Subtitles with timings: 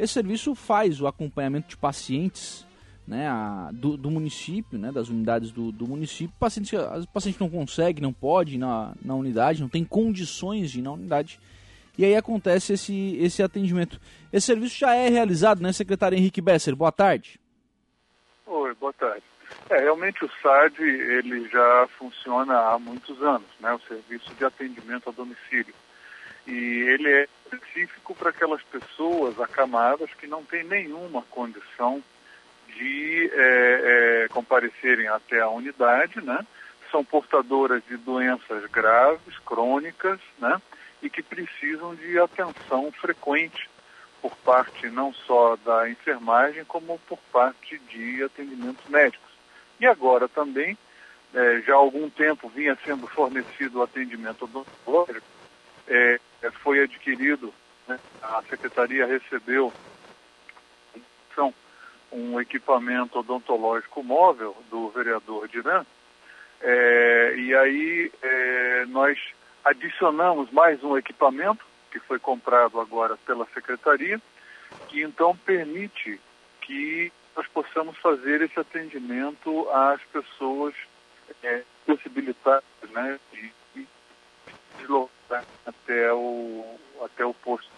[0.00, 2.66] esse serviço faz o acompanhamento de pacientes
[3.06, 6.34] né, a, do, do, município, né, das unidades do, do município.
[6.36, 10.70] O paciente, o paciente não consegue, não pode ir na, na unidade, não tem condições
[10.70, 11.40] de ir na unidade.
[11.98, 14.00] E aí acontece esse, esse atendimento.
[14.32, 16.74] Esse serviço já é realizado, né, secretário Henrique Besser?
[16.74, 17.40] Boa tarde.
[18.46, 19.24] Oi, boa tarde.
[19.68, 25.08] É, realmente o SAD ele já funciona há muitos anos, né, o Serviço de Atendimento
[25.08, 25.74] a Domicílio.
[26.46, 32.02] E ele é específico para aquelas pessoas acamadas que não têm nenhuma condição
[32.68, 36.46] de é, é, comparecerem até a unidade, né?
[36.90, 40.60] São portadoras de doenças graves, crônicas, né?
[41.02, 43.68] E que precisam de atenção frequente
[44.20, 49.30] por parte não só da enfermagem, como por parte de atendimentos médicos.
[49.80, 50.76] E agora também,
[51.34, 55.26] é, já há algum tempo vinha sendo fornecido o atendimento odontológico,
[55.88, 56.20] é,
[56.62, 57.52] foi adquirido,
[57.86, 57.98] né?
[58.22, 59.72] a Secretaria recebeu
[61.34, 61.54] são
[62.10, 65.84] um equipamento odontológico móvel do vereador Diran,
[66.60, 69.18] é, e aí é, nós
[69.64, 74.20] adicionamos mais um equipamento que foi comprado agora pela secretaria,
[74.88, 76.20] que então permite
[76.60, 80.74] que nós possamos fazer esse atendimento às pessoas
[81.42, 83.86] é, possibilitadas né, de, de
[84.78, 85.19] deslocar
[85.66, 87.70] até o, até o posto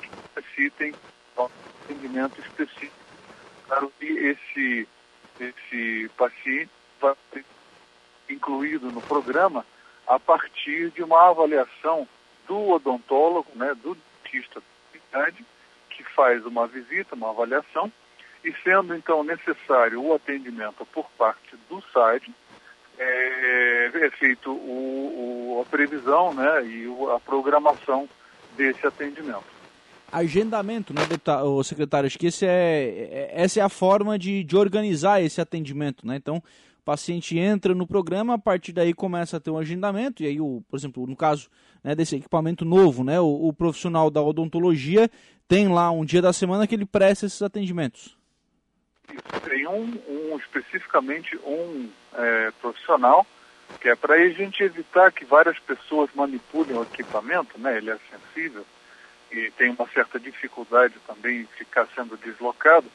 [0.00, 0.94] que necessitem
[1.36, 1.48] um
[1.84, 2.92] atendimento específico.
[3.66, 4.88] Claro que esse,
[5.40, 7.44] esse paciente vai ser
[8.28, 9.64] incluído no programa
[10.06, 12.06] a partir de uma avaliação
[12.46, 13.96] do odontólogo, né, do
[14.34, 14.62] dentista
[15.90, 17.92] que faz uma visita, uma avaliação,
[18.44, 22.34] e sendo então necessário o atendimento por parte do site,
[22.98, 28.08] é, é feito o, o, a previsão né, e a programação
[28.56, 29.54] desse atendimento
[30.12, 32.06] agendamento, né, deputado, secretário?
[32.06, 36.16] Acho que esse é, é, essa é a forma de, de organizar esse atendimento, né?
[36.16, 40.26] Então, o paciente entra no programa, a partir daí começa a ter um agendamento, e
[40.26, 41.48] aí, o, por exemplo, no caso
[41.82, 45.10] né, desse equipamento novo, né, o, o profissional da odontologia
[45.48, 48.16] tem lá um dia da semana que ele presta esses atendimentos.
[49.44, 53.26] Tem um, um especificamente um é, profissional
[53.80, 57.76] que é para a gente evitar que várias pessoas manipulem o equipamento, né?
[57.76, 58.64] Ele é sensível
[59.30, 62.86] e tem uma certa dificuldade também em ficar sendo deslocado.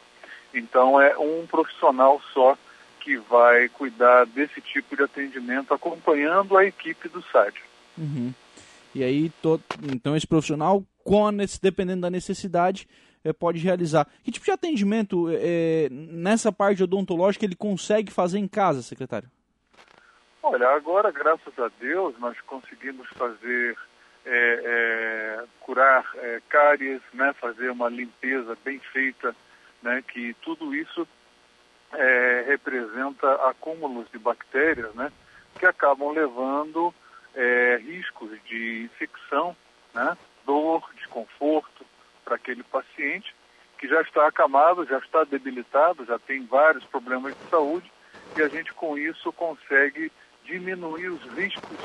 [0.53, 2.57] Então é um profissional só
[2.99, 7.61] que vai cuidar desse tipo de atendimento, acompanhando a equipe do site.
[7.97, 8.33] Uhum.
[8.93, 9.61] E aí, to...
[9.83, 11.31] então esse profissional, com a...
[11.61, 12.87] dependendo da necessidade,
[13.37, 14.07] pode realizar.
[14.23, 19.29] Que tipo de atendimento é, nessa parte odontológica ele consegue fazer em casa, secretário?
[20.41, 23.77] Olha, agora, graças a Deus, nós conseguimos fazer
[24.25, 29.35] é, é, curar é, cáries, né, fazer uma limpeza bem feita,
[29.81, 31.07] né, que tudo isso
[32.45, 35.11] representa acúmulos de bactérias, né,
[35.57, 36.93] que acabam levando
[37.81, 39.55] riscos de infecção,
[39.93, 40.15] né,
[40.45, 41.78] dor, desconforto
[42.29, 43.35] para aquele paciente
[43.79, 47.91] que já está acamado, já está debilitado, já tem vários problemas de saúde
[48.37, 50.11] e a gente com isso consegue
[50.45, 51.77] diminuir os riscos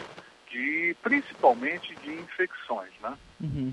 [0.51, 3.17] de principalmente de infecções, né?
[3.41, 3.73] Uhum.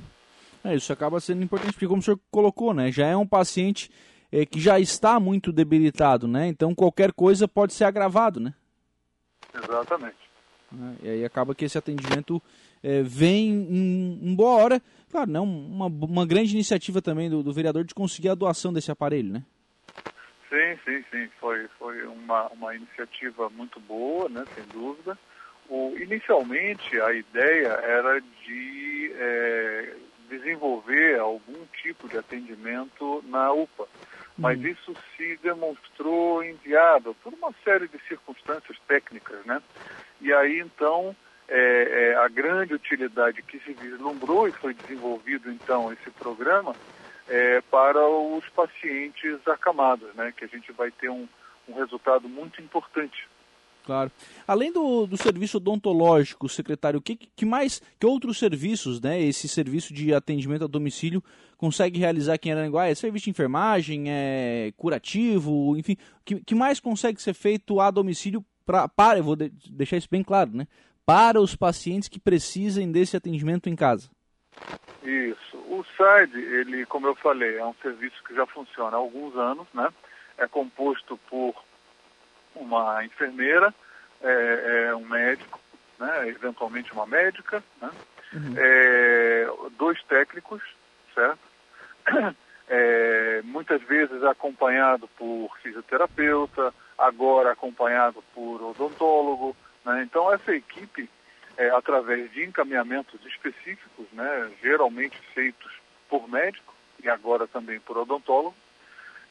[0.63, 3.91] É, isso acaba sendo importante porque como o senhor colocou, né, já é um paciente
[4.31, 6.47] é, que já está muito debilitado, né?
[6.47, 8.53] Então qualquer coisa pode ser agravado, né?
[9.53, 10.20] Exatamente.
[11.03, 12.41] É, e aí acaba que esse atendimento
[12.83, 14.81] é, vem em, em, boa hora.
[15.09, 18.91] Claro, né, uma, uma grande iniciativa também do, do vereador de conseguir a doação desse
[18.91, 19.43] aparelho, né?
[20.49, 21.29] Sim, sim, sim.
[21.39, 25.17] Foi, foi uma, uma iniciativa muito boa, né, sem dúvida.
[25.69, 29.95] O, inicialmente, a ideia era de é,
[30.29, 33.87] desenvolver algum tipo de atendimento na UPA,
[34.37, 34.67] mas uhum.
[34.67, 39.61] isso se demonstrou inviável por uma série de circunstâncias técnicas, né?
[40.21, 41.15] E aí, então,
[41.47, 46.75] é, é, a grande utilidade que se vislumbrou e foi desenvolvido, então, esse programa
[47.27, 50.33] é, para os pacientes acamados, né?
[50.35, 51.27] Que a gente vai ter um,
[51.67, 53.27] um resultado muito importante
[53.83, 54.11] Claro.
[54.47, 59.93] Além do, do serviço odontológico, secretário, que, que mais, que outros serviços, né, esse serviço
[59.93, 61.23] de atendimento a domicílio
[61.57, 62.87] consegue realizar aqui em Aranguá?
[62.87, 68.45] É serviço de enfermagem, é curativo, enfim, que, que mais consegue ser feito a domicílio
[68.71, 70.65] pra, para, eu vou de, deixar isso bem claro, né,
[71.05, 74.09] para os pacientes que precisem desse atendimento em casa?
[75.03, 75.57] Isso.
[75.67, 79.67] O SAID, ele, como eu falei, é um serviço que já funciona há alguns anos,
[79.73, 79.89] né,
[80.37, 81.53] é composto por
[82.55, 83.73] uma enfermeira,
[84.21, 85.59] é, é um médico,
[85.99, 87.89] né, eventualmente uma médica, né,
[88.33, 88.53] uhum.
[88.55, 90.61] é, dois técnicos,
[91.13, 91.39] certo?
[92.73, 99.55] é, muitas vezes acompanhado por fisioterapeuta, agora acompanhado por odontólogo.
[99.83, 100.03] Né?
[100.03, 101.09] Então, essa equipe,
[101.57, 105.69] é, através de encaminhamentos específicos, né, geralmente feitos
[106.09, 106.73] por médico
[107.03, 108.55] e agora também por odontólogo,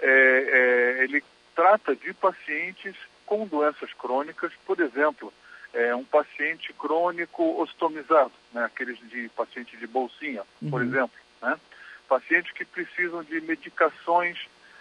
[0.00, 1.25] é, é ele
[1.56, 2.94] trata de pacientes
[3.25, 5.32] com doenças crônicas, por exemplo,
[5.72, 10.69] é, um paciente crônico ostomizado, né, aqueles de paciente de bolsinha, uhum.
[10.69, 11.58] por exemplo, né,
[12.11, 14.37] pacientes que precisam de medicações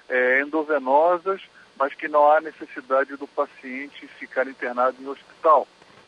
[0.09, 1.39] é, endovenosas,
[1.77, 5.67] mas que não há necessidade do paciente ficar internado em hospital.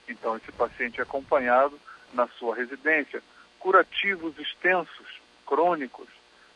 [0.10, 1.80] Então, esse paciente é acompanhado
[2.12, 3.22] na sua residência.
[3.60, 6.08] Curativos extensos, crônicos,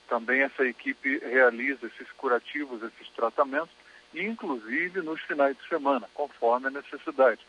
[0.09, 3.73] também essa equipe realiza esses curativos, esses tratamentos,
[4.15, 7.41] inclusive nos finais de semana, conforme a necessidade.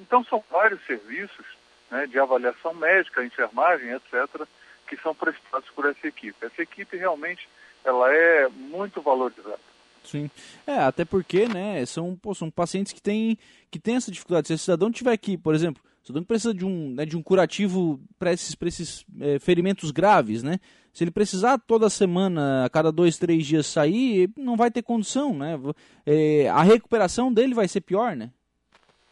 [0.00, 1.46] Então, são vários serviços
[1.90, 4.46] né, de avaliação médica, enfermagem, etc.,
[4.86, 6.36] que são prestados por essa equipe.
[6.44, 7.48] Essa equipe realmente
[7.84, 9.60] ela é muito valorizada.
[10.02, 10.30] Sim.
[10.66, 13.38] É, até porque, né, são, pô, são pacientes que têm,
[13.70, 14.48] que têm essa dificuldade.
[14.48, 17.22] Se o cidadão tiver aqui, por exemplo, o cidadão precisa de um, né, de um
[17.22, 20.58] curativo para esses, pra esses é, ferimentos graves, né?
[20.92, 25.34] Se ele precisar toda semana, a cada dois, três dias sair, não vai ter condição,
[25.34, 25.58] né?
[26.06, 28.30] É, a recuperação dele vai ser pior, né?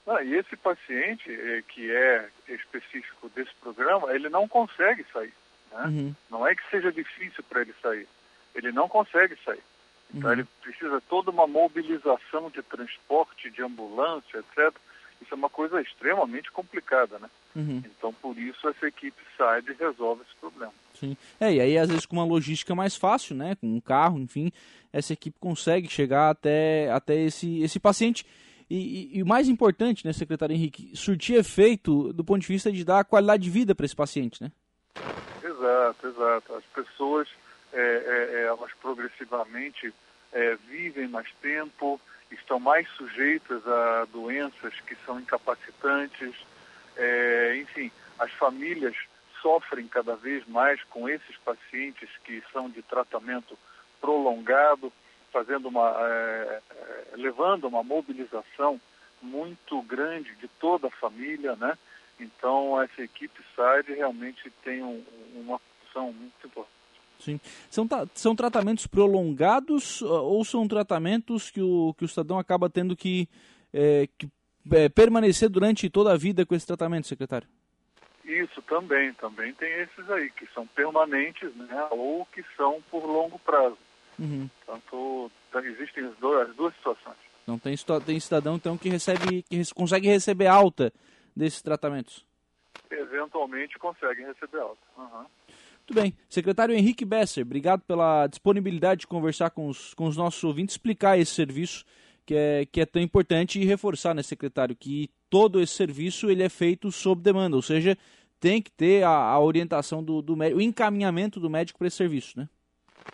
[0.07, 5.33] Ah, e esse paciente eh, que é específico desse programa, ele não consegue sair.
[5.73, 5.85] Né?
[5.87, 6.15] Uhum.
[6.31, 8.09] Não é que seja difícil para ele sair,
[8.55, 9.63] ele não consegue sair.
[10.15, 10.37] Então uhum.
[10.37, 14.75] ele precisa toda uma mobilização de transporte, de ambulância, etc.
[15.21, 17.31] Isso é uma coisa extremamente complicada, né?
[17.57, 17.83] Uhum.
[17.87, 20.73] Então por isso essa equipe sai e resolve esse problema.
[20.95, 21.17] Sim.
[21.41, 23.55] É, e aí às vezes com uma logística mais fácil, né?
[23.57, 24.53] Com um carro, enfim,
[24.93, 28.27] essa equipe consegue chegar até, até esse, esse paciente
[28.73, 32.73] e, e, e, o mais importante, né, secretário Henrique, surtir efeito do ponto de vista
[32.73, 34.51] de dar qualidade de vida para esse paciente, né?
[35.63, 36.55] Exato, exato.
[36.57, 37.29] As pessoas,
[37.73, 39.95] é, é, é, elas progressivamente
[40.33, 42.01] é, vivem mais tempo,
[42.31, 46.35] estão mais sujeitas a doenças que são incapacitantes,
[46.97, 48.97] é, enfim, as famílias
[49.41, 53.57] sofrem cada vez mais com esses pacientes que são de tratamento
[54.01, 54.93] prolongado
[55.33, 56.61] fazendo uma, é,
[57.15, 58.81] levando uma mobilização
[59.21, 61.79] muito grande de toda a família, né?
[62.19, 65.03] Então essa equipe SAID realmente tem um,
[65.35, 66.73] uma função muito importante.
[67.19, 67.41] Sim.
[67.71, 72.97] São, são tratamentos prolongados uh, ou são tratamentos que o, que o cidadão acaba tendo
[72.97, 73.29] que,
[73.73, 74.29] é, que
[74.71, 77.49] é, permanecer durante toda a vida com esse tratamento, secretário?
[78.25, 83.39] Isso também, também tem esses aí, que são permanentes, né, ou que são por longo
[83.39, 83.79] prazo.
[84.19, 84.49] Uhum.
[84.65, 85.31] Portanto,
[85.65, 87.17] existem as duas, as duas situações.
[87.47, 87.75] Não tem,
[88.07, 90.93] tem cidadão então que recebe, que consegue receber alta
[91.35, 92.25] desses tratamentos?
[92.91, 94.83] Eventualmente conseguem receber alta.
[94.97, 95.27] Uhum.
[95.79, 96.15] Muito bem.
[96.29, 101.19] Secretário Henrique Besser, obrigado pela disponibilidade de conversar com os, com os nossos ouvintes, explicar
[101.19, 101.85] esse serviço
[102.25, 106.43] que é, que é tão importante e reforçar, né, secretário, que todo esse serviço ele
[106.43, 107.99] é feito sob demanda, ou seja,
[108.39, 111.97] tem que ter a, a orientação do, do médico, o encaminhamento do médico para esse
[111.97, 112.49] serviço, né?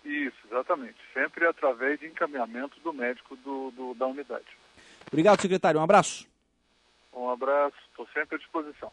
[0.05, 0.97] Isso, exatamente.
[1.15, 4.47] Sempre através de encaminhamento do médico do, do da unidade.
[5.07, 5.81] Obrigado, secretário.
[5.81, 6.27] Um abraço.
[7.19, 7.77] Um abraço.
[7.91, 8.93] Estou sempre à disposição.